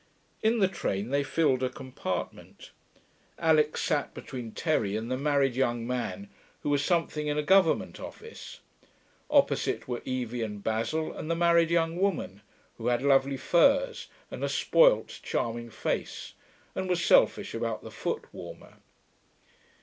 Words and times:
In 0.41 0.57
the 0.57 0.67
train 0.67 1.11
they 1.11 1.21
filled 1.23 1.61
a 1.61 1.69
compartment. 1.69 2.71
Alix 3.37 3.83
sat 3.83 4.15
between 4.15 4.51
Terry 4.51 4.95
and 4.95 5.11
the 5.11 5.15
married 5.15 5.55
young 5.55 5.85
man, 5.85 6.27
who 6.63 6.71
was 6.71 6.83
something 6.83 7.27
in 7.27 7.37
a 7.37 7.43
government 7.43 7.99
office. 7.99 8.61
Opposite 9.29 9.87
were 9.87 10.01
Evie 10.03 10.41
and 10.41 10.63
Basil 10.63 11.13
and 11.13 11.29
the 11.29 11.35
married 11.35 11.69
young 11.69 11.97
woman, 11.97 12.41
who 12.79 12.87
had 12.87 13.03
lovely 13.03 13.37
furs 13.37 14.07
and 14.31 14.43
a 14.43 14.49
spoilt, 14.49 15.19
charming 15.21 15.69
face, 15.69 16.33
and 16.73 16.89
was 16.89 17.05
selfish 17.05 17.53
about 17.53 17.83
the 17.83 17.91
foot 17.91 18.23
warmer. 18.33 18.77